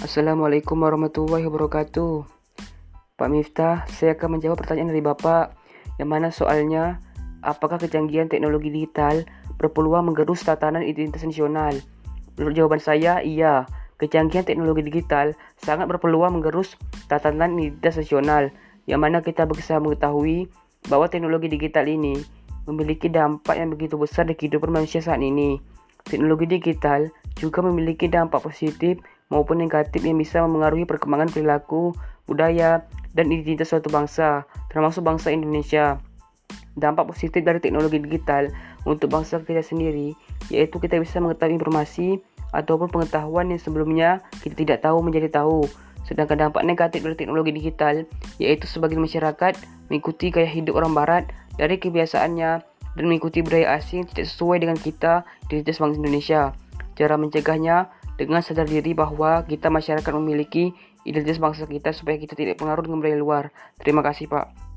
[0.00, 2.24] Assalamualaikum warahmatullahi wabarakatuh.
[3.20, 5.52] Pak Miftah, saya akan menjawab pertanyaan dari Bapak.
[6.00, 7.04] Yang mana soalnya,
[7.44, 9.28] apakah kecanggihan teknologi digital
[9.60, 11.76] berpeluang menggerus tatanan identitas nasional?
[12.40, 13.68] Menurut jawaban saya, iya.
[14.00, 16.80] Kecanggihan teknologi digital sangat berpeluang menggerus
[17.12, 18.48] tatanan identitas nasional,
[18.88, 20.48] yang mana kita bisa mengetahui
[20.88, 22.16] bahwa teknologi digital ini
[22.64, 25.60] memiliki dampak yang begitu besar di kehidupan manusia saat ini.
[26.08, 29.00] Teknologi digital juga memiliki dampak positif
[29.32, 31.96] maupun negatif yang bisa memengaruhi perkembangan perilaku,
[32.28, 32.84] budaya,
[33.16, 35.96] dan identitas suatu bangsa, termasuk bangsa Indonesia.
[36.76, 38.52] Dampak positif dari teknologi digital
[38.84, 40.14] untuk bangsa kita sendiri,
[40.52, 44.10] yaitu kita bisa mengetahui informasi ataupun pengetahuan yang sebelumnya
[44.42, 45.66] kita tidak tahu menjadi tahu.
[46.06, 48.02] Sedangkan dampak negatif dari teknologi digital
[48.42, 49.54] yaitu sebagian masyarakat
[49.92, 52.52] mengikuti gaya hidup orang barat dari kebiasaannya
[52.98, 56.50] dan mengikuti budaya asing tidak sesuai dengan kita di bangsa Indonesia.
[57.00, 57.88] Cara mencegahnya
[58.20, 60.76] dengan sadar diri bahwa kita masyarakat memiliki
[61.08, 63.44] identitas bangsa kita supaya kita tidak pengaruh dengan budaya luar.
[63.80, 64.69] Terima kasih Pak.